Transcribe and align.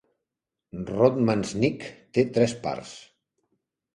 Rodman's 0.87 1.51
Neck 1.65 1.85
té 2.17 2.25
tres 2.37 2.57
prats. 2.65 2.95